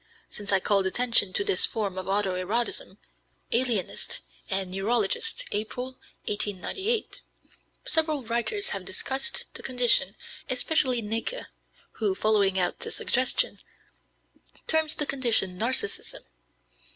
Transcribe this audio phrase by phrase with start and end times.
[0.31, 2.97] Since I called attention to this form of auto erotism
[3.53, 7.21] (Alienist and Neurologist, April, 1898),
[7.85, 10.15] several writers have discussed the condition,
[10.49, 11.45] especially Näcke,
[11.99, 13.59] who, following out the suggestion,
[14.65, 16.21] terms the condition Narcissism.